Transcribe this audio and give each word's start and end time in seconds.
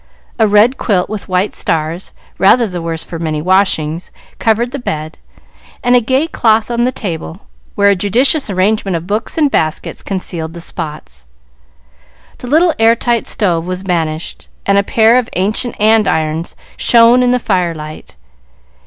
A 0.39 0.47
red 0.47 0.79
quilt 0.79 1.09
with 1.09 1.29
white 1.29 1.53
stars, 1.53 2.11
rather 2.39 2.65
the 2.67 2.81
worse 2.81 3.03
for 3.03 3.19
many 3.19 3.39
washings, 3.39 4.09
covered 4.39 4.71
the 4.71 4.79
bed, 4.79 5.19
and 5.83 5.95
a 5.95 6.01
gay 6.01 6.25
cloth 6.25 6.69
the 6.75 6.91
table, 6.91 7.41
where 7.75 7.91
a 7.91 7.95
judicious 7.95 8.49
arrangement 8.49 8.97
of 8.97 9.05
books 9.05 9.37
and 9.37 9.51
baskets 9.51 10.01
concealed 10.01 10.55
the 10.55 10.59
spots. 10.59 11.27
The 12.39 12.47
little 12.47 12.73
air 12.79 12.95
tight 12.95 13.27
stove 13.27 13.67
was 13.67 13.83
banished, 13.83 14.47
and 14.65 14.79
a 14.79 14.83
pair 14.83 15.19
of 15.19 15.29
ancient 15.35 15.75
andirons 15.79 16.55
shone 16.77 17.21
in 17.21 17.29
the 17.29 17.37
fire 17.37 17.75
light. 17.75 18.15